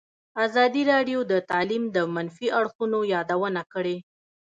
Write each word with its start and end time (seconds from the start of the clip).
ازادي 0.45 0.81
راډیو 0.91 1.19
د 1.31 1.33
تعلیم 1.49 1.83
د 1.95 1.97
منفي 2.15 2.47
اړخونو 2.59 2.99
یادونه 3.13 3.61
کړې. 3.73 3.97